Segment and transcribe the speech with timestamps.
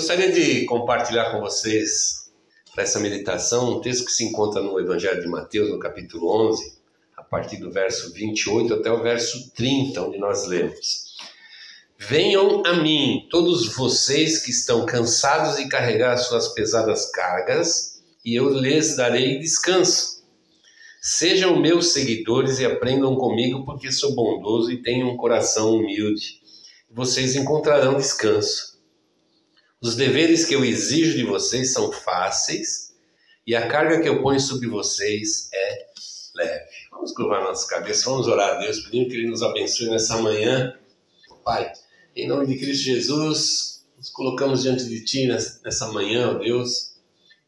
[0.00, 2.30] Gostaria de compartilhar com vocês,
[2.74, 6.72] para essa meditação, um texto que se encontra no Evangelho de Mateus, no capítulo 11,
[7.18, 11.18] a partir do verso 28 até o verso 30, onde nós lemos.
[11.98, 18.48] Venham a mim, todos vocês que estão cansados de carregar suas pesadas cargas, e eu
[18.48, 20.24] lhes darei descanso.
[21.02, 26.40] Sejam meus seguidores e aprendam comigo, porque sou bondoso e tenho um coração humilde.
[26.90, 28.69] Vocês encontrarão descanso
[29.82, 32.92] os deveres que eu exijo de vocês são fáceis
[33.46, 35.86] e a carga que eu ponho sobre vocês é
[36.36, 36.64] leve.
[36.90, 40.74] Vamos curvar nossa cabeça, vamos orar a Deus, pedindo que Ele nos abençoe nessa manhã.
[41.42, 41.72] Pai,
[42.14, 46.96] em nome de Cristo Jesus, nos colocamos diante de Ti nessa manhã, ó Deus,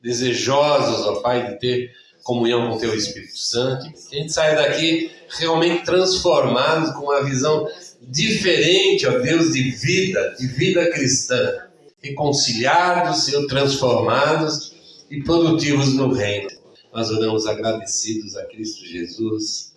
[0.00, 1.92] desejosos, ó Pai, de ter
[2.22, 3.92] comunhão com Teu Espírito Santo.
[3.92, 7.68] Que a gente saia daqui realmente transformado, com uma visão
[8.00, 11.61] diferente, ó Deus, de vida, de vida cristã
[12.02, 16.50] reconciliados, Senhor, transformados e produtivos no reino.
[16.92, 19.76] Nós oramos agradecidos a Cristo Jesus.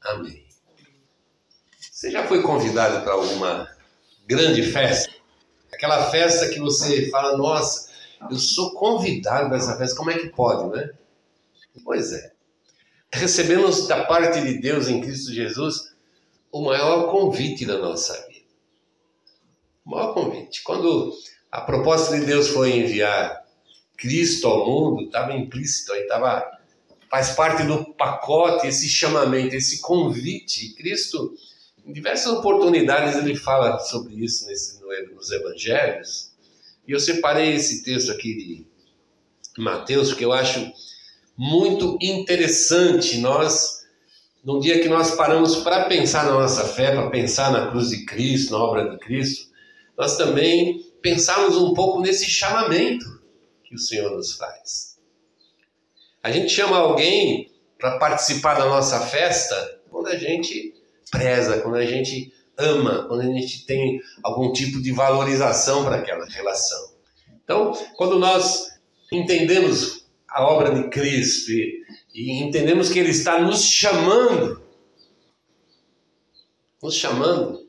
[0.00, 0.46] Amém.
[1.90, 3.68] Você já foi convidado para alguma
[4.26, 5.12] grande festa?
[5.72, 7.90] Aquela festa que você fala, nossa,
[8.30, 10.90] eu sou convidado para essa festa, como é que pode, né?
[11.84, 12.32] Pois é.
[13.12, 15.94] Recebemos da parte de Deus em Cristo Jesus
[16.52, 18.46] o maior convite da nossa vida.
[19.84, 20.62] O maior convite.
[20.62, 21.14] Quando
[21.50, 23.44] a proposta de Deus foi enviar
[23.96, 26.06] Cristo ao mundo, estava implícito aí,
[27.10, 30.74] faz parte do pacote esse chamamento, esse convite.
[30.74, 31.34] Cristo,
[31.86, 34.78] em diversas oportunidades, ele fala sobre isso nesse,
[35.14, 36.32] nos Evangelhos.
[36.86, 38.66] E eu separei esse texto aqui de
[39.62, 40.70] Mateus, porque eu acho
[41.36, 43.84] muito interessante nós,
[44.44, 48.04] no dia que nós paramos para pensar na nossa fé, para pensar na cruz de
[48.04, 49.48] Cristo, na obra de Cristo,
[49.96, 53.06] nós também pensarmos um pouco nesse chamamento
[53.64, 54.98] que o Senhor nos faz.
[56.22, 60.74] A gente chama alguém para participar da nossa festa quando a gente
[61.10, 66.26] preza, quando a gente ama, quando a gente tem algum tipo de valorização para aquela
[66.26, 66.92] relação.
[67.42, 68.68] Então, quando nós
[69.10, 74.60] entendemos a obra de Cristo e, e entendemos que Ele está nos chamando,
[76.82, 77.67] nos chamando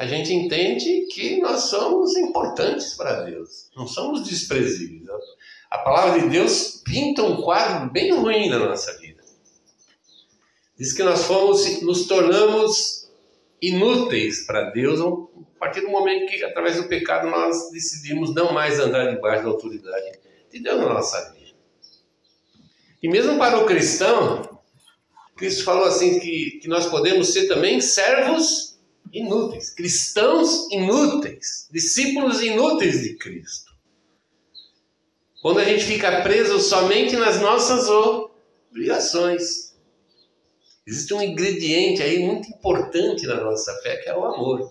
[0.00, 5.06] a gente entende que nós somos importantes para Deus, não somos desprezíveis.
[5.70, 9.22] A palavra de Deus pinta um quadro bem ruim na nossa vida.
[10.78, 13.10] Diz que nós fomos, nos tornamos
[13.60, 18.80] inúteis para Deus a partir do momento que, através do pecado, nós decidimos não mais
[18.80, 20.18] andar debaixo da autoridade
[20.50, 21.54] de Deus na nossa vida.
[23.02, 24.62] E mesmo para o cristão,
[25.36, 28.69] Cristo falou assim que, que nós podemos ser também servos
[29.12, 33.70] inúteis, cristãos inúteis, discípulos inúteis de Cristo.
[35.42, 37.88] Quando a gente fica preso somente nas nossas
[38.70, 39.74] obrigações.
[40.86, 44.70] Existe um ingrediente aí muito importante na nossa fé, que é o amor.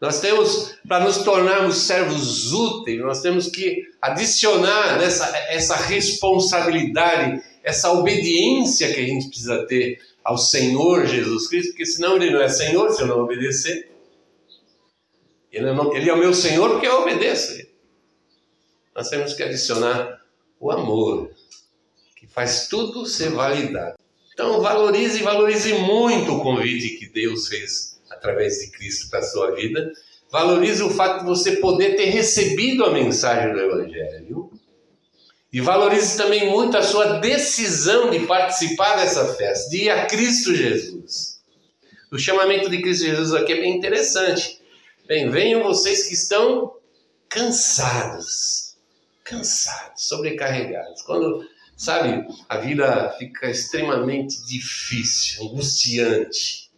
[0.00, 7.92] Nós temos, para nos tornarmos servos úteis, nós temos que adicionar nessa, essa responsabilidade, essa
[7.92, 12.48] obediência que a gente precisa ter ao Senhor Jesus Cristo, porque senão ele não é
[12.48, 13.90] Senhor se eu não obedecer.
[15.52, 17.62] Ele, não, ele é o meu Senhor porque eu obedeço.
[18.94, 20.22] Nós temos que adicionar
[20.58, 21.30] o amor,
[22.16, 23.96] que faz tudo ser validado.
[24.32, 29.54] Então valorize valorize muito o convite que Deus fez através de Cristo para a sua
[29.54, 29.92] vida.
[30.30, 34.50] Valorize o fato de você poder ter recebido a mensagem do Evangelho
[35.54, 40.52] e valorize também muito a sua decisão de participar dessa festa, de ir a Cristo
[40.52, 41.40] Jesus.
[42.10, 44.60] O chamamento de Cristo Jesus aqui é bem interessante.
[45.06, 46.74] Bem, venham vocês que estão
[47.28, 48.76] cansados,
[49.22, 51.02] cansados, sobrecarregados.
[51.02, 56.68] Quando, sabe, a vida fica extremamente difícil, angustiante.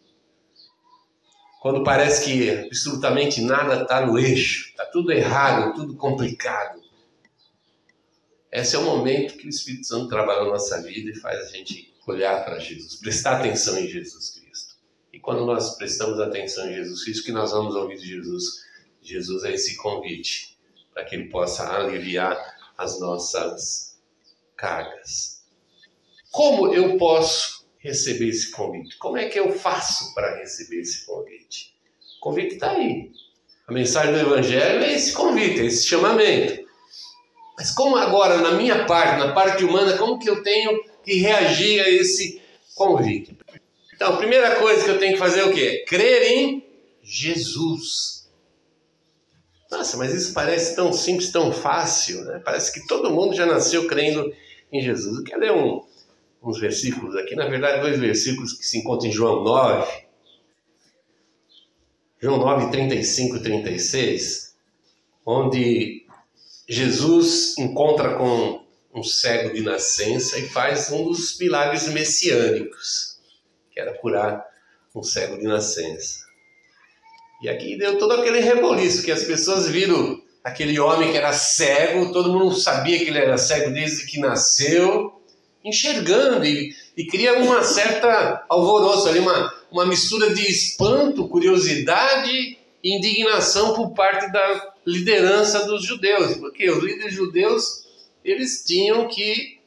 [1.63, 6.86] Quando parece que absolutamente nada está no eixo, está tudo errado, tudo complicado.
[8.57, 11.49] Esse é o momento que o Espírito Santo trabalha na nossa vida e faz a
[11.55, 14.77] gente olhar para Jesus, prestar atenção em Jesus Cristo.
[15.13, 18.65] E quando nós prestamos atenção em Jesus Cristo, que nós vamos ouvir de Jesus?
[19.03, 20.57] Jesus é esse convite
[20.95, 22.35] para que Ele possa aliviar
[22.79, 24.01] as nossas
[24.57, 25.45] cargas.
[26.31, 28.97] Como eu posso receber esse convite?
[28.97, 31.77] Como é que eu faço para receber esse convite?
[32.17, 33.13] O convite está aí.
[33.67, 36.66] A mensagem do Evangelho é esse convite, é esse chamamento.
[37.57, 41.81] Mas como agora, na minha parte, na parte humana, como que eu tenho que reagir
[41.81, 42.41] a esse
[42.75, 43.37] convite?
[43.95, 45.85] Então, a primeira coisa que eu tenho que fazer é o quê?
[45.89, 46.67] Crer em
[47.03, 48.29] Jesus.
[49.71, 52.41] Nossa, mas isso parece tão simples, tão fácil, né?
[52.45, 54.33] Parece que todo mundo já nasceu crendo
[54.71, 55.19] em Jesus.
[55.19, 55.83] Eu quero ler um,
[56.43, 60.07] uns versículos aqui, na verdade, dois versículos que se encontram em João 9.
[62.21, 64.57] João 9, 35 e 36,
[65.25, 66.06] onde
[66.69, 73.19] Jesus encontra com um cego de nascença e faz um dos milagres messiânicos,
[73.71, 74.45] que era curar
[74.95, 76.25] um cego de nascença.
[77.43, 82.13] E aqui deu todo aquele reboliço, que as pessoas viram aquele homem que era cego,
[82.13, 85.21] todo mundo sabia que ele era cego desde que nasceu,
[85.63, 92.97] enxergando e, e cria uma certa alvoroço ali, uma, uma mistura de espanto, curiosidade e
[92.97, 97.87] indignação por parte da liderança dos judeus, porque os líderes judeus
[98.25, 99.61] eles tinham que,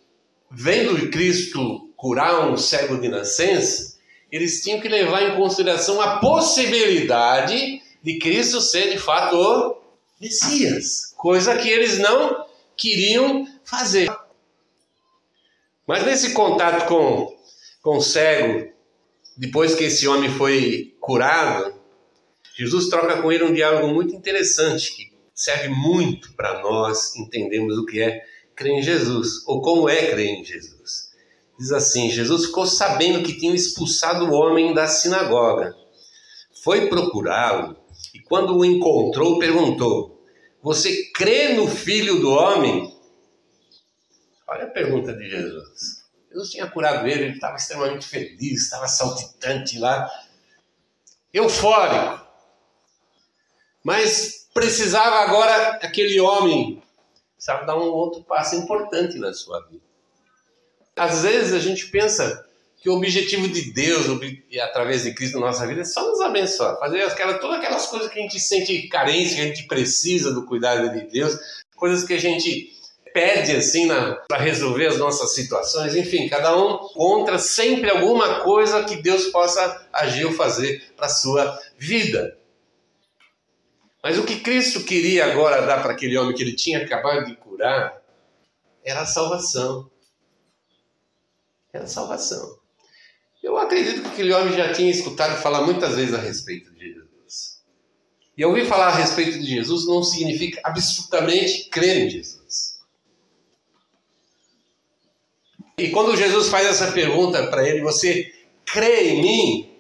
[0.50, 3.98] vendo Cristo curar um cego de nascença,
[4.32, 9.78] eles tinham que levar em consideração a possibilidade de Cristo ser de fato o
[10.20, 12.46] Messias, coisa que eles não
[12.78, 14.10] queriam fazer.
[15.88, 17.36] Mas nesse contato com,
[17.82, 18.72] com o cego,
[19.36, 21.74] depois que esse homem foi curado,
[22.56, 25.09] Jesus troca com ele um diálogo muito interessante que
[25.40, 28.22] serve muito para nós entendermos o que é
[28.54, 31.14] crer em Jesus, ou como é crer em Jesus.
[31.58, 35.74] Diz assim: Jesus ficou sabendo que tinham expulsado o homem da sinagoga.
[36.62, 37.78] Foi procurá-lo
[38.14, 40.22] e, quando o encontrou, perguntou:
[40.62, 42.94] Você crê no filho do homem?
[44.46, 46.04] Olha a pergunta de Jesus.
[46.30, 50.10] Jesus tinha curado ele, ele estava extremamente feliz, estava saltitante lá,
[51.34, 52.28] eufórico.
[53.82, 56.82] Mas precisava agora aquele homem,
[57.36, 59.84] precisava dar um outro passo importante na sua vida.
[60.96, 62.46] Às vezes a gente pensa
[62.82, 64.06] que o objetivo de Deus,
[64.62, 68.10] através de Cristo na nossa vida, é só nos abençoar, fazer aquela, todas aquelas coisas
[68.10, 71.38] que a gente sente carência, que a gente precisa do cuidado de Deus,
[71.76, 72.74] coisas que a gente
[73.14, 73.88] pede assim
[74.28, 79.88] para resolver as nossas situações, enfim, cada um encontra sempre alguma coisa que Deus possa
[79.92, 82.38] agir ou fazer para sua vida.
[84.02, 87.36] Mas o que Cristo queria agora dar para aquele homem que ele tinha acabado de
[87.36, 88.02] curar
[88.84, 89.90] era a salvação
[91.72, 92.58] era salvação.
[93.42, 97.64] Eu acredito que aquele homem já tinha escutado falar muitas vezes a respeito de Jesus.
[98.36, 102.80] E ouvir falar a respeito de Jesus não significa absolutamente crer em Jesus.
[105.78, 108.34] E quando Jesus faz essa pergunta para ele, você
[108.66, 109.80] crê em mim?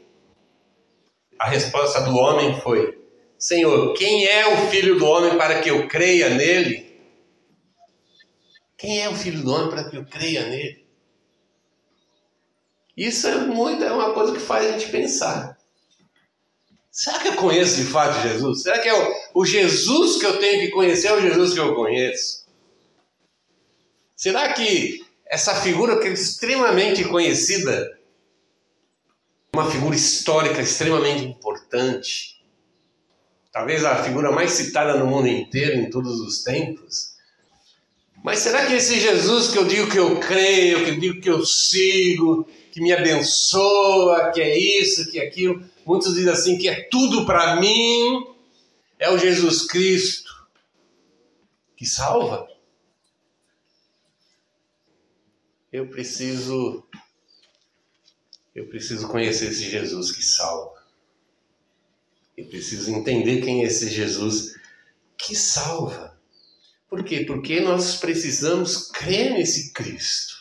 [1.37, 2.98] A resposta do homem foi:
[3.39, 6.89] Senhor, quem é o filho do homem para que eu creia nele?
[8.77, 10.85] Quem é o filho do homem para que eu creia nele?
[12.97, 15.57] Isso é muito é uma coisa que faz a gente pensar.
[16.91, 18.63] Será que eu conheço de fato Jesus?
[18.63, 21.59] Será que é o, o Jesus que eu tenho que conhecer é o Jesus que
[21.59, 22.45] eu conheço?
[24.17, 27.97] Será que essa figura que é extremamente conhecida,
[29.53, 32.38] uma figura histórica extremamente importante,
[33.59, 37.13] talvez a figura mais citada no mundo inteiro em todos os tempos,
[38.23, 41.29] mas será que esse Jesus que eu digo que eu creio, que eu digo que
[41.29, 45.61] eu sigo, que me abençoa, que é isso, que é aquilo.
[45.85, 48.27] Muitos dizem assim que é tudo para mim,
[48.97, 50.31] é o Jesus Cristo
[51.75, 52.47] que salva.
[55.69, 56.87] Eu preciso
[58.55, 60.78] eu preciso conhecer esse Jesus que salva.
[62.39, 64.55] Eu preciso entender quem é esse Jesus
[65.17, 66.17] que salva.
[66.89, 67.25] Por quê?
[67.27, 70.35] Porque nós precisamos crer nesse Cristo.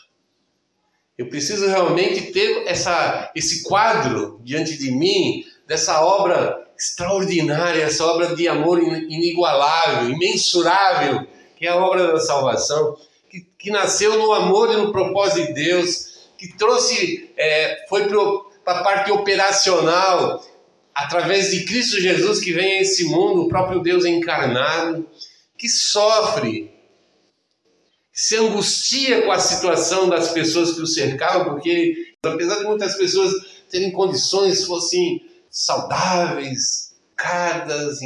[1.19, 8.37] Eu preciso realmente ter essa, esse quadro diante de mim, dessa obra extraordinária, essa obra
[8.37, 11.26] de amor inigualável, imensurável,
[11.57, 12.97] que é a obra da salvação,
[13.28, 18.07] que, que nasceu no amor e no propósito de Deus, que trouxe, é, foi
[18.64, 20.40] para a parte operacional,
[20.99, 25.09] através de Cristo Jesus que vem a esse mundo, o próprio Deus encarnado,
[25.57, 26.76] que sofre
[28.12, 33.33] se angustia com a situação das pessoas que o cercavam, porque apesar de muitas pessoas
[33.71, 38.00] terem condições fossem saudáveis, caras,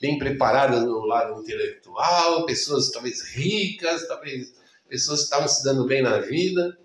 [0.00, 4.54] bem preparadas no lado intelectual, pessoas talvez ricas, talvez
[4.88, 6.78] pessoas que estavam se dando bem na vida,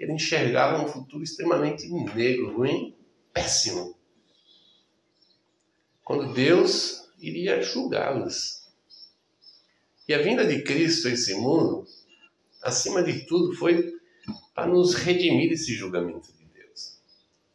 [0.00, 2.96] ele enxergava um futuro extremamente negro, ruim,
[3.32, 3.97] péssimo.
[6.08, 8.62] Quando Deus iria julgá-los.
[10.08, 11.86] E a vinda de Cristo a esse mundo,
[12.62, 13.92] acima de tudo, foi
[14.54, 16.96] para nos redimir desse julgamento de Deus,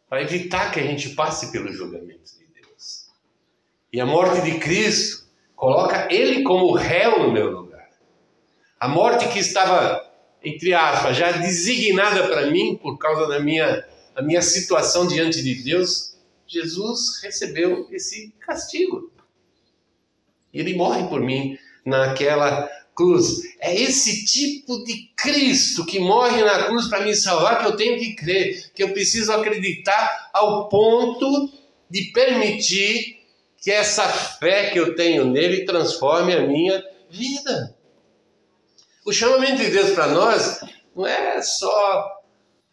[0.07, 3.07] para evitar que a gente passe pelo julgamento de Deus.
[3.91, 7.89] E a morte de Cristo coloca ele como réu no meu lugar.
[8.79, 9.99] A morte que estava,
[10.43, 13.83] entre aspas, já designada para mim por causa da minha,
[14.13, 16.12] da minha situação diante de Deus,
[16.53, 19.11] Jesus recebeu esse castigo.
[20.53, 23.41] Ele morre por mim naquela cruz.
[23.59, 27.97] É esse tipo de Cristo que morre na cruz para me salvar que eu tenho
[27.97, 31.51] que crer, que eu preciso acreditar ao ponto
[31.89, 33.19] de permitir
[33.59, 37.75] que essa fé que eu tenho nele transforme a minha vida.
[39.05, 40.59] O chamamento de Deus para nós
[40.95, 42.22] não é só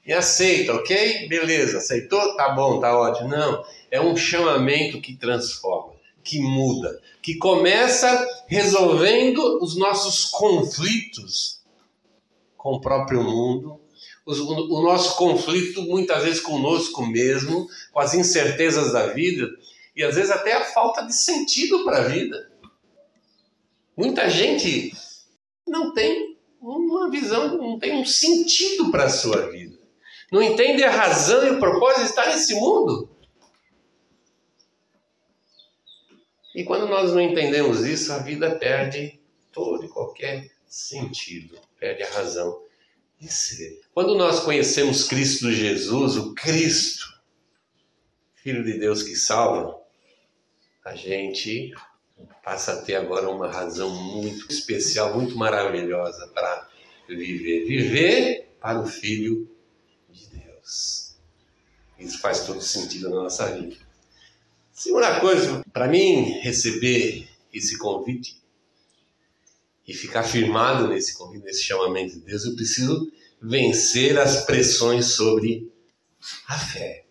[0.07, 1.29] me aceita, ok?
[1.29, 2.37] Beleza, aceitou?
[2.37, 3.29] Tá bom, tá ótimo.
[3.29, 11.61] Não, é um chamamento que transforma que muda, que começa resolvendo os nossos conflitos
[12.57, 13.81] com o próprio mundo,
[14.27, 19.49] o nosso conflito muitas vezes conosco mesmo, com as incertezas da vida
[19.97, 22.51] e às vezes até a falta de sentido para a vida.
[23.97, 24.93] Muita gente
[25.67, 29.80] não tem uma visão, não tem um sentido para a sua vida.
[30.31, 33.09] Não entende a razão e o propósito de estar nesse mundo.
[36.55, 39.21] E quando nós não entendemos isso, a vida perde
[39.53, 42.63] todo e qualquer sentido, perde a razão
[43.19, 43.81] de ser.
[43.93, 47.21] Quando nós conhecemos Cristo Jesus, o Cristo,
[48.35, 49.79] Filho de Deus que salva,
[50.85, 51.75] a gente
[52.43, 56.69] passa a ter agora uma razão muito especial, muito maravilhosa para
[57.07, 57.67] viver.
[57.67, 59.49] Viver para o Filho
[60.71, 61.17] Deus.
[61.99, 63.77] Isso faz todo sentido na nossa vida.
[64.73, 68.41] Segunda coisa, para mim receber esse convite
[69.87, 73.13] e ficar firmado nesse convite, nesse chamamento de Deus, eu preciso
[73.43, 75.71] vencer as pressões sobre
[76.47, 77.05] a fé.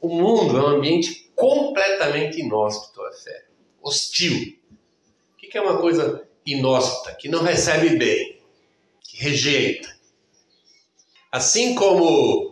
[0.00, 3.46] O mundo é um ambiente completamente inóspito à fé,
[3.82, 4.56] hostil.
[5.32, 7.14] O que é uma coisa inóspita?
[7.14, 8.40] Que não recebe bem,
[9.02, 9.94] que rejeita.
[11.30, 12.51] Assim como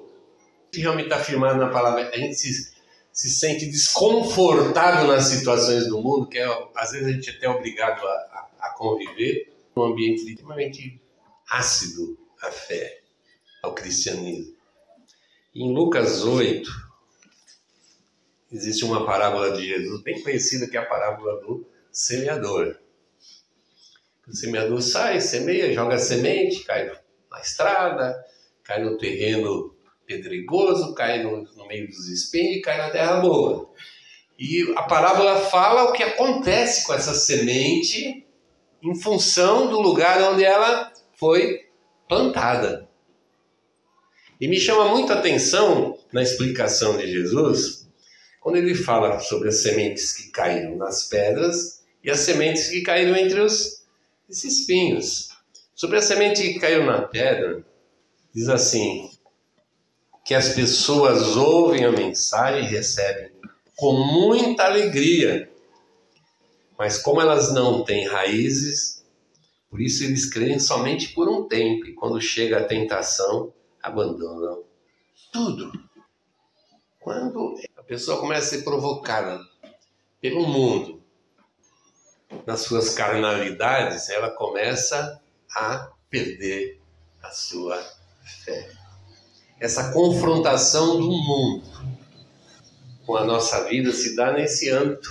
[0.75, 2.71] realmente está firmado na palavra, a gente se
[3.13, 7.49] se sente desconfortável nas situações do mundo, que é, às vezes a gente é até
[7.49, 11.01] obrigado a, a, a conviver num ambiente extremamente
[11.49, 13.03] ácido à fé,
[13.63, 14.57] ao cristianismo.
[15.55, 16.71] Em Lucas 8,
[18.53, 22.79] existe uma parábola de Jesus bem conhecida, que é a parábola do semeador.
[24.27, 26.87] O semeador sai, semeia, joga semente, cai
[27.31, 28.25] na estrada,
[28.63, 29.75] cai no terreno
[30.11, 33.71] pedregoso, cai no, no meio dos espinhos e cai na terra boa.
[34.37, 38.27] E a parábola fala o que acontece com essa semente
[38.83, 41.67] em função do lugar onde ela foi
[42.09, 42.89] plantada.
[44.41, 47.89] E me chama muito a atenção na explicação de Jesus,
[48.41, 53.15] quando ele fala sobre as sementes que caíram nas pedras e as sementes que caíram
[53.15, 53.85] entre os
[54.29, 55.29] espinhos.
[55.75, 57.65] Sobre a semente que caiu na pedra,
[58.35, 59.11] diz assim:
[60.31, 63.33] que as pessoas ouvem a mensagem e recebem
[63.75, 65.51] com muita alegria.
[66.79, 69.05] Mas como elas não têm raízes,
[69.69, 74.63] por isso eles creem somente por um tempo e quando chega a tentação, abandonam
[75.33, 75.73] tudo.
[77.01, 79.41] Quando a pessoa começa a ser provocada
[80.21, 81.03] pelo mundo,
[82.47, 85.21] nas suas carnalidades, ela começa
[85.57, 86.81] a perder
[87.21, 87.85] a sua
[88.45, 88.80] fé
[89.61, 91.63] essa confrontação do mundo
[93.05, 95.11] com a nossa vida se dá nesse âmbito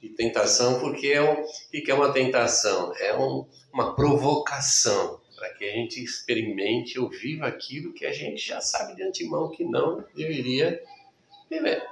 [0.00, 2.92] de tentação, porque é um, que é uma tentação?
[2.98, 8.46] É um, uma provocação para que a gente experimente ou viva aquilo que a gente
[8.46, 10.82] já sabe de antemão que não deveria
[11.50, 11.82] viver.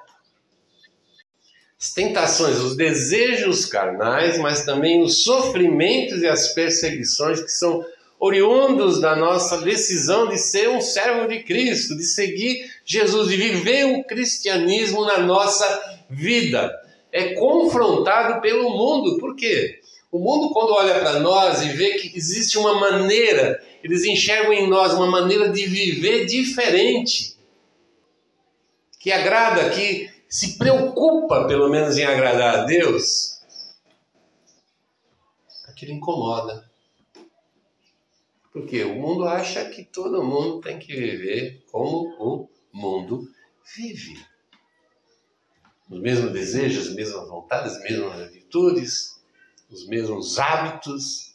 [1.80, 7.82] As tentações, os desejos carnais, mas também os sofrimentos e as perseguições que são
[8.20, 13.86] oriundos da nossa decisão de ser um servo de Cristo, de seguir Jesus, de viver
[13.86, 16.70] o cristianismo na nossa vida.
[17.10, 19.18] É confrontado pelo mundo.
[19.18, 19.80] Por quê?
[20.12, 24.68] O mundo, quando olha para nós e vê que existe uma maneira, eles enxergam em
[24.68, 27.36] nós uma maneira de viver diferente,
[28.98, 33.40] que agrada, que se preocupa, pelo menos, em agradar a Deus,
[35.66, 36.69] aquilo incomoda.
[38.52, 43.28] Porque o mundo acha que todo mundo tem que viver como o mundo
[43.76, 44.18] vive.
[45.88, 49.20] Os mesmos desejos, as mesmas vontades, as mesmas atitudes,
[49.70, 51.34] os mesmos hábitos.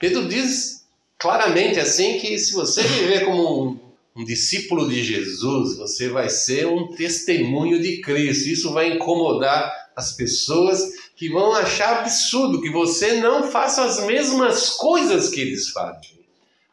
[0.00, 0.86] Pedro diz
[1.18, 3.80] claramente assim que se você viver como um,
[4.16, 8.48] um discípulo de Jesus, você vai ser um testemunho de Cristo.
[8.48, 10.80] Isso vai incomodar as pessoas
[11.16, 16.24] que vão achar absurdo que você não faça as mesmas coisas que eles fazem.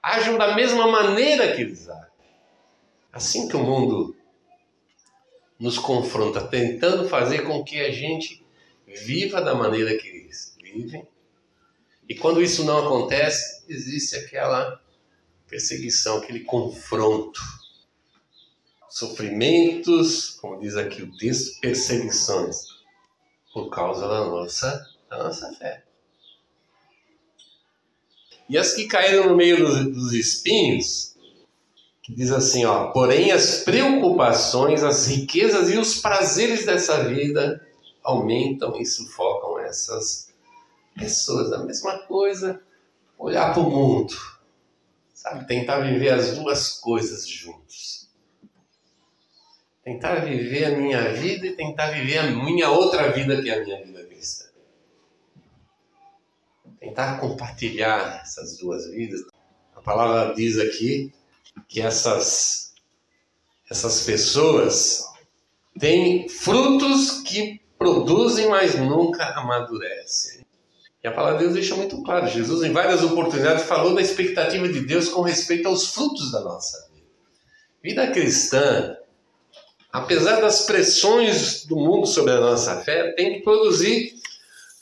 [0.02, 2.12] Ajam da mesma maneira que eles agem.
[3.14, 4.16] Assim que o mundo
[5.60, 8.44] nos confronta, tentando fazer com que a gente
[8.88, 11.08] viva da maneira que eles vivem.
[12.10, 14.82] E quando isso não acontece, existe aquela
[15.48, 17.40] perseguição, aquele confronto.
[18.90, 22.81] Sofrimentos, como diz aqui o texto, perseguições,
[23.54, 25.84] por causa da nossa, da nossa fé.
[28.50, 31.16] E as que caíram no meio dos, dos espinhos,
[32.04, 37.66] que diz assim, ó, porém as preocupações, as riquezas e os prazeres dessa vida
[38.04, 40.34] aumentam e sufocam essas
[40.96, 41.54] pessoas.
[41.54, 42.62] A mesma coisa,
[43.18, 44.14] olhar para o mundo,
[45.14, 48.01] sabe, tentar viver as duas coisas juntos.
[49.84, 53.64] Tentar viver a minha vida e tentar viver a minha outra vida que é a
[53.64, 54.46] minha vida cristã.
[56.80, 59.22] Tentar compartilhar essas duas vidas.
[59.76, 61.12] A palavra diz aqui
[61.68, 62.74] que essas,
[63.70, 65.04] essas pessoas
[65.80, 70.46] têm frutos que produzem, mas nunca amadurecem.
[71.04, 72.28] E a palavra de Deus deixa muito claro.
[72.28, 76.88] Jesus, em várias oportunidades, falou da expectativa de Deus com respeito aos frutos da nossa
[76.94, 77.08] vida.
[77.82, 78.96] Vida cristã,
[79.92, 84.14] apesar das pressões do mundo sobre a nossa fé, tem que produzir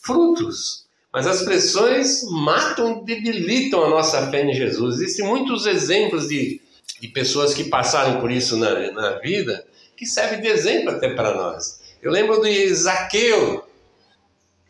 [0.01, 0.85] frutos.
[1.11, 4.99] Mas as pressões matam, debilitam a nossa fé em Jesus.
[4.99, 6.61] Existem muitos exemplos de,
[7.01, 9.65] de pessoas que passaram por isso na, na vida
[9.99, 11.81] que servem de exemplo até para nós.
[12.01, 13.67] Eu lembro de Zaqueu.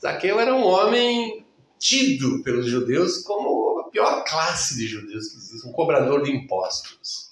[0.02, 1.46] Zaqueu era um homem
[1.78, 7.29] tido pelos judeus como a pior classe de judeus que existe, um cobrador de impostos.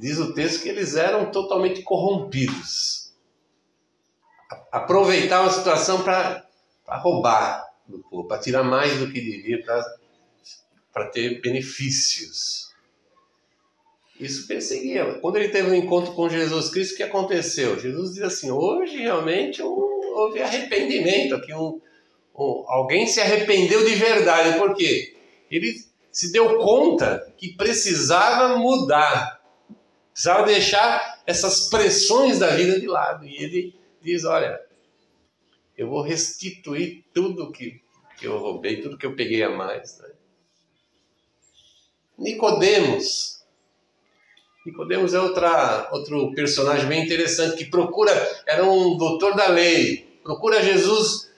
[0.00, 3.12] Diz o texto que eles eram totalmente corrompidos.
[4.72, 6.42] Aproveitavam a situação para
[6.88, 9.62] roubar do povo, para tirar mais do que devia,
[10.90, 12.70] para ter benefícios.
[14.18, 15.18] Isso perseguia.
[15.20, 17.78] Quando ele teve um encontro com Jesus Cristo, o que aconteceu?
[17.78, 21.52] Jesus diz assim: hoje realmente houve arrependimento aqui.
[21.52, 21.78] Um,
[22.34, 24.56] um, alguém se arrependeu de verdade.
[24.56, 25.14] Por quê?
[25.50, 25.74] Ele
[26.10, 29.39] se deu conta que precisava mudar,
[30.20, 33.24] precisava deixar essas pressões da vida de lado.
[33.24, 34.60] E ele diz: olha,
[35.76, 37.80] eu vou restituir tudo que,
[38.18, 39.98] que eu roubei, tudo que eu peguei a mais.
[39.98, 40.10] Né?
[42.18, 43.40] Nicodemos.
[44.66, 48.12] Nicodemos é outra, outro personagem bem interessante que procura,
[48.46, 51.30] era um doutor da lei, procura Jesus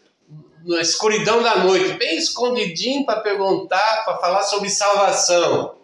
[0.64, 5.81] na escuridão da noite, bem escondidinho para perguntar, para falar sobre salvação.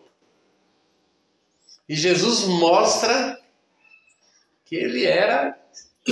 [1.89, 3.41] E Jesus mostra
[4.65, 5.59] que ele era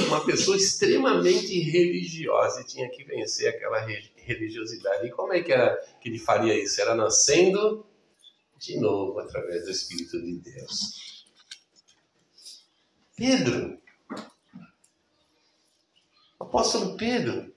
[0.08, 3.80] uma pessoa extremamente religiosa e tinha que vencer aquela
[4.16, 5.06] religiosidade.
[5.06, 6.80] E como é que, era, que ele faria isso?
[6.80, 7.86] Era nascendo
[8.58, 11.26] de novo através do Espírito de Deus.
[13.16, 13.78] Pedro,
[16.38, 17.54] apóstolo Pedro,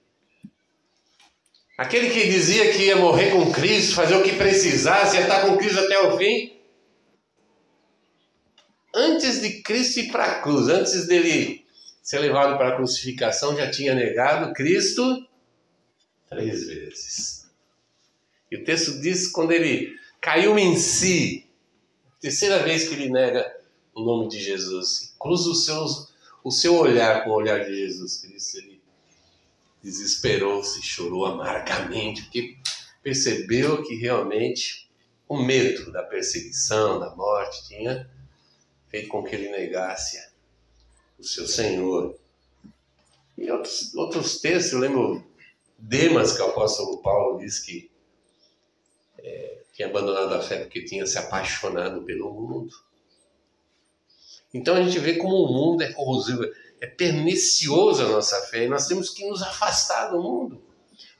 [1.76, 5.56] aquele que dizia que ia morrer com Cristo, fazer o que precisasse, ia estar com
[5.56, 6.59] Cristo até o fim.
[8.94, 11.64] Antes de Cristo ir para a cruz, antes dele
[12.02, 15.26] ser levado para a crucificação, já tinha negado Cristo
[16.28, 17.48] três vezes.
[18.50, 21.46] E o texto diz quando ele caiu em si,
[22.20, 23.50] terceira vez que ele nega
[23.94, 28.16] o nome de Jesus, cruza os seus, o seu olhar com o olhar de Jesus
[28.18, 28.80] Cristo, ele
[29.82, 32.56] desesperou-se, chorou amargamente, porque
[33.02, 34.90] percebeu que realmente
[35.28, 38.10] o medo da perseguição, da morte, tinha
[38.90, 40.20] feito com que ele negasse
[41.18, 42.18] o seu Senhor.
[43.38, 45.24] E outros, outros textos, eu lembro
[45.78, 47.90] Demas, que o apóstolo Paulo diz que
[49.18, 52.70] é, tinha abandonado a fé porque tinha se apaixonado pelo mundo.
[54.52, 56.44] Então a gente vê como o mundo é corrosivo,
[56.80, 60.62] é pernicioso a nossa fé e nós temos que nos afastar do mundo.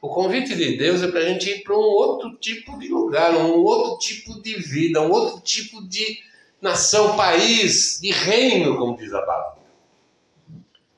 [0.03, 3.35] O convite de Deus é para a gente ir para um outro tipo de lugar,
[3.35, 6.19] um outro tipo de vida, um outro tipo de
[6.61, 9.61] nação, país, de reino, como diz a palavra.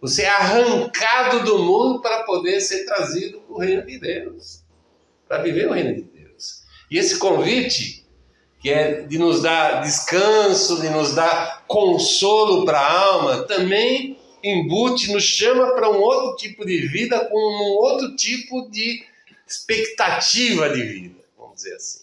[0.00, 4.62] Você é arrancado do mundo para poder ser trazido para o reino de Deus,
[5.28, 6.64] para viver o reino de Deus.
[6.90, 8.04] E esse convite,
[8.60, 15.12] que é de nos dar descanso, de nos dar consolo para a alma, também embute,
[15.12, 19.04] nos chama para um outro tipo de vida, com um outro tipo de
[19.46, 22.01] expectativa de vida, vamos dizer assim.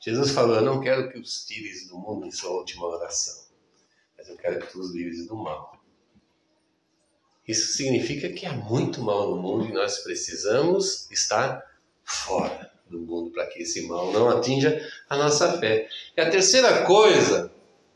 [0.00, 3.44] Jesus falou: Eu não quero que os tires do mundo em sua última oração,
[4.16, 5.78] mas eu quero que tu os livres do mal.
[7.46, 11.64] Isso significa que há muito mal no mundo e nós precisamos estar
[12.04, 15.88] fora do mundo para que esse mal não atinja a nossa fé.
[16.16, 17.50] E a terceira coisa,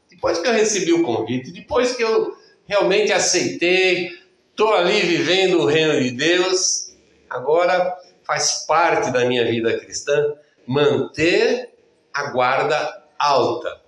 [0.09, 2.37] depois que eu recebi o convite, depois que eu
[2.67, 4.11] realmente aceitei,
[4.51, 6.95] estou ali vivendo o reino de Deus,
[7.29, 10.35] agora faz parte da minha vida cristã
[10.67, 11.72] manter
[12.13, 13.81] a guarda alta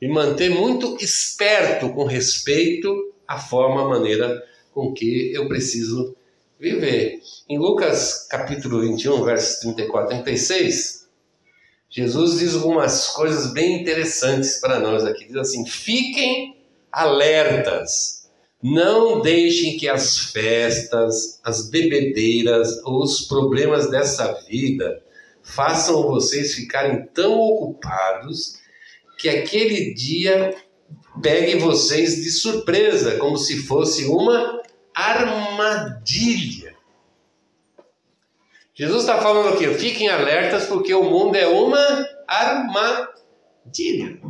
[0.00, 6.14] e manter muito esperto com respeito à forma, à maneira com que eu preciso
[6.58, 7.20] viver.
[7.48, 11.06] Em Lucas capítulo 21, versos 34 e 36,
[11.88, 15.26] Jesus diz algumas coisas bem interessantes para nós aqui.
[15.26, 16.56] Diz assim: fiquem
[16.92, 18.28] alertas,
[18.62, 25.02] não deixem que as festas, as bebedeiras ou os problemas dessa vida
[25.46, 28.58] façam vocês ficarem tão ocupados
[29.16, 30.54] que aquele dia
[31.22, 34.60] pegue vocês de surpresa, como se fosse uma
[34.92, 36.74] armadilha.
[38.74, 44.20] Jesus está falando aqui, fiquem alertas porque o mundo é uma armadilha.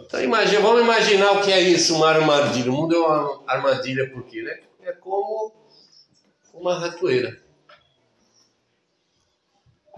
[0.00, 2.70] Então imagina, vamos imaginar o que é isso, uma armadilha.
[2.70, 4.40] O mundo é uma armadilha por quê?
[4.42, 4.60] Né?
[4.82, 5.52] É como
[6.54, 7.47] uma ratoeira.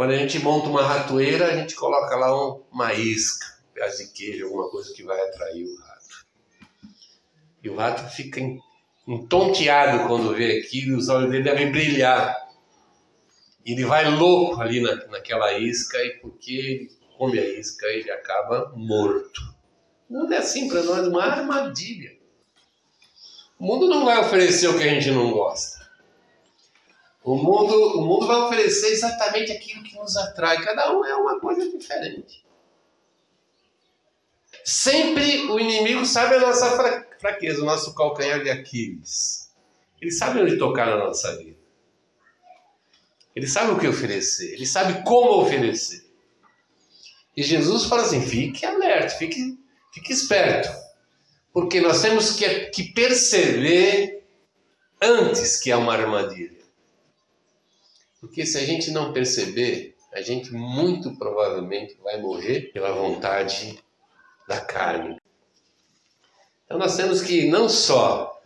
[0.01, 2.35] Quando a gente monta uma ratoeira, a gente coloca lá
[2.73, 6.27] uma isca, um pedaço de queijo, alguma coisa que vai atrair o rato.
[7.63, 8.41] E o rato fica
[9.07, 12.35] entonteado quando vê aquilo, os olhos dele devem brilhar.
[13.63, 18.73] Ele vai louco ali na, naquela isca e porque ele come a isca, ele acaba
[18.75, 19.55] morto.
[20.09, 22.17] O mundo é assim para nós, uma armadilha.
[23.59, 25.80] O mundo não vai oferecer o que a gente não gosta.
[27.23, 30.63] O mundo, o mundo vai oferecer exatamente aquilo que nos atrai.
[30.63, 32.45] Cada um é uma coisa diferente.
[34.65, 39.51] Sempre o inimigo sabe a nossa fraqueza, o nosso calcanhar de Aquiles.
[40.01, 41.59] Ele sabe onde tocar na nossa vida.
[43.37, 44.55] Ele sabe o que oferecer.
[44.55, 46.05] Ele sabe como oferecer.
[47.37, 49.59] E Jesus fala assim: fique alerta, fique,
[49.93, 50.71] fique esperto.
[51.53, 54.25] Porque nós temos que, que perceber
[55.01, 56.60] antes que há uma armadilha.
[58.21, 63.83] Porque se a gente não perceber, a gente muito provavelmente vai morrer pela vontade
[64.47, 65.17] da carne.
[66.65, 68.41] Então nós temos que não só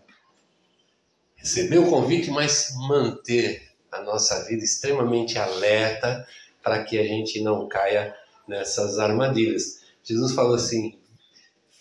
[1.36, 6.26] receber o convite, mas manter a nossa vida extremamente alerta
[6.62, 8.14] para que a gente não caia
[8.48, 9.80] nessas armadilhas.
[10.02, 10.98] Jesus falou assim: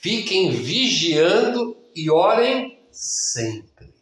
[0.02, 3.94] fiquem vigiando e orem sempre.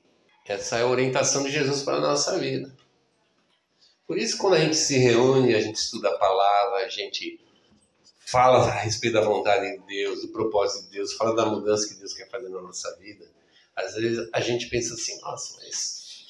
[0.48, 2.76] Essa é a orientação de Jesus para a nossa vida.
[4.12, 7.40] Por isso, quando a gente se reúne, a gente estuda a palavra, a gente
[8.20, 11.94] fala a respeito da vontade de Deus, do propósito de Deus, fala da mudança que
[11.94, 13.26] Deus quer fazer na nossa vida,
[13.74, 16.26] às vezes a gente pensa assim, nossa, mas,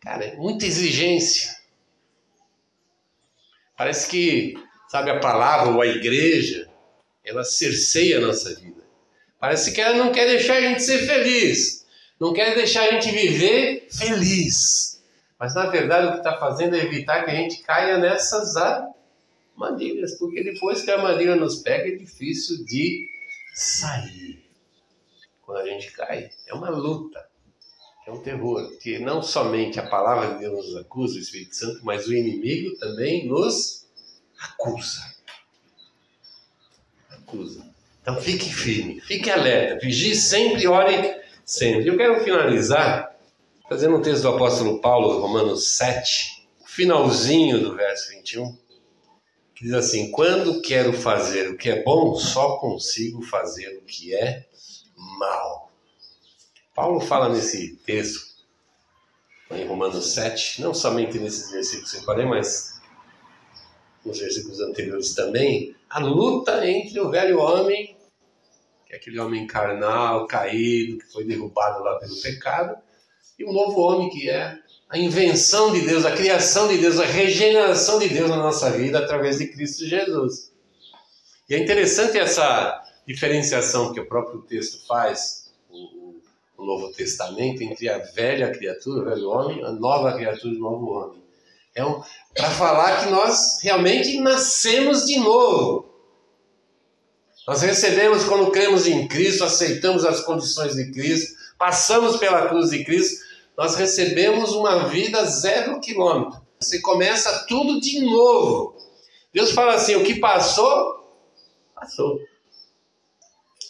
[0.00, 1.56] cara, é muita exigência.
[3.76, 4.54] Parece que,
[4.88, 6.70] sabe, a palavra ou a igreja,
[7.24, 8.84] ela cerceia a nossa vida.
[9.40, 11.84] Parece que ela não quer deixar a gente ser feliz,
[12.20, 14.95] não quer deixar a gente viver feliz.
[15.38, 20.16] Mas na verdade o que está fazendo é evitar que a gente caia nessas armadilhas,
[20.18, 23.06] porque depois que a armadilha nos pega é difícil de
[23.54, 24.44] sair.
[25.42, 27.24] Quando a gente cai, é uma luta,
[28.06, 31.80] é um terror, que não somente a palavra de Deus nos acusa, o Espírito Santo,
[31.84, 33.86] mas o inimigo também nos
[34.40, 35.02] acusa.
[37.10, 37.66] Acusa.
[38.00, 41.88] Então fique firme, fique alerta, vigie sempre, ore sempre.
[41.88, 43.05] Eu quero finalizar
[43.68, 48.56] Fazendo um texto do apóstolo Paulo, Romanos 7, finalzinho do verso 21,
[49.52, 54.14] que diz assim: Quando quero fazer o que é bom, só consigo fazer o que
[54.14, 54.46] é
[55.18, 55.72] mal.
[56.72, 58.36] Paulo fala nesse texto,
[59.50, 62.80] em Romanos 7, não somente nesses versículos que eu falei, mas
[64.04, 67.96] nos versículos anteriores também, a luta entre o velho homem,
[68.86, 72.85] que é aquele homem carnal, caído, que foi derrubado lá pelo pecado,
[73.38, 77.04] e o novo homem que é a invenção de Deus, a criação de Deus, a
[77.04, 80.52] regeneração de Deus na nossa vida através de Cristo Jesus.
[81.48, 86.16] E é interessante essa diferenciação que o próprio texto faz, o,
[86.56, 90.90] o Novo Testamento, entre a velha criatura, o velho homem, a nova criatura, o novo
[90.92, 91.22] homem.
[91.74, 92.02] É um,
[92.34, 95.94] para falar que nós realmente nascemos de novo.
[97.46, 102.84] Nós recebemos quando cremos em Cristo, aceitamos as condições de Cristo, passamos pela cruz de
[102.84, 103.24] Cristo,
[103.56, 106.40] nós recebemos uma vida zero quilômetro.
[106.60, 108.76] Você começa tudo de novo.
[109.32, 111.18] Deus fala assim: o que passou,
[111.74, 112.20] passou.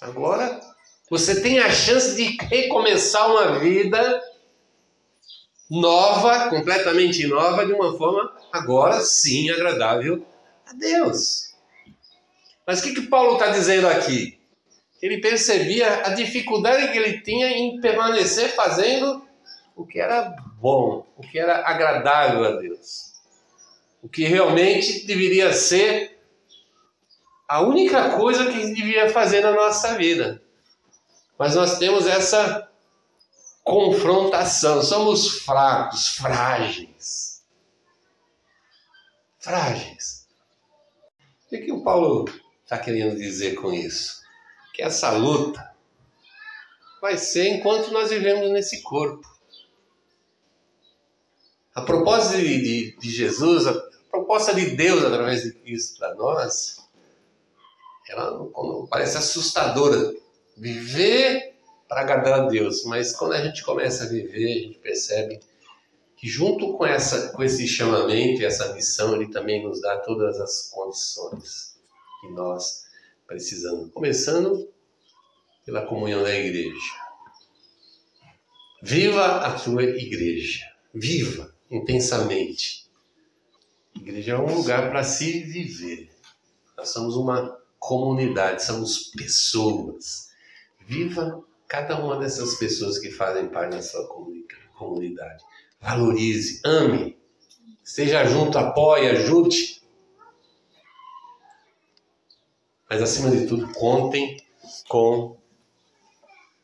[0.00, 0.60] Agora
[1.08, 4.22] Você tem a chance de recomeçar uma vida
[5.70, 10.24] nova, completamente nova, de uma forma agora sim agradável
[10.66, 11.54] a Deus.
[12.66, 14.38] Mas o que, que Paulo está dizendo aqui?
[15.00, 19.25] Ele percebia a dificuldade que ele tinha em permanecer fazendo
[19.76, 23.12] o que era bom, o que era agradável a Deus.
[24.02, 26.18] O que realmente deveria ser
[27.46, 30.42] a única coisa que a gente devia fazer na nossa vida.
[31.38, 32.68] Mas nós temos essa
[33.62, 37.44] confrontação, somos fracos, frágeis.
[39.38, 40.26] Frágeis.
[41.44, 42.24] O que, que o Paulo
[42.64, 44.22] está querendo dizer com isso?
[44.72, 45.74] Que essa luta
[47.00, 49.35] vai ser enquanto nós vivemos nesse corpo.
[51.76, 53.74] A proposta de, de, de Jesus, a
[54.10, 56.78] proposta de Deus através de Cristo para nós,
[58.08, 58.48] ela
[58.88, 60.14] parece assustadora.
[60.56, 61.54] Viver
[61.86, 65.38] para agradar a Deus, mas quando a gente começa a viver, a gente percebe
[66.16, 70.40] que junto com essa com esse chamamento e essa missão, ele também nos dá todas
[70.40, 71.78] as condições
[72.22, 72.86] que nós
[73.26, 74.66] precisamos, começando
[75.66, 76.94] pela comunhão da igreja.
[78.82, 82.86] Viva a tua igreja, viva intensamente.
[83.94, 86.10] A igreja é um lugar para se viver.
[86.76, 90.26] Nós somos uma comunidade, somos pessoas
[90.86, 94.06] Viva cada uma dessas pessoas que fazem parte da sua
[94.78, 95.42] comunidade.
[95.80, 97.18] Valorize, ame,
[97.82, 99.82] esteja junto, apoie, ajude.
[102.88, 104.40] Mas acima de tudo, contem
[104.88, 105.36] com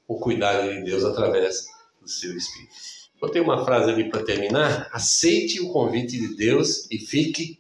[0.07, 1.67] o cuidado de Deus através
[2.01, 3.02] do seu Espírito.
[3.23, 4.89] Botei uma frase ali para terminar.
[4.91, 7.57] Aceite o convite de Deus e fique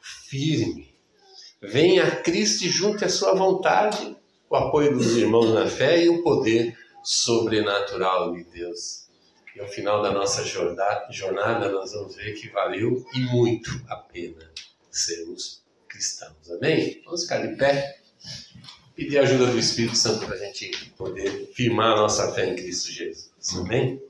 [0.00, 0.94] firme.
[1.60, 4.16] Venha a Cristo e junte a sua vontade
[4.48, 9.04] o apoio dos irmãos na fé e o poder sobrenatural de Deus.
[9.54, 14.50] E ao final da nossa jornada, nós vamos ver que valeu e muito a pena
[14.90, 16.50] sermos cristãos.
[16.50, 17.02] Amém?
[17.04, 18.00] Vamos ficar de pé.
[18.96, 22.56] Pedir a ajuda do Espírito Santo para a gente poder firmar a nossa fé em
[22.56, 23.30] Cristo Jesus.
[23.54, 24.00] Amém?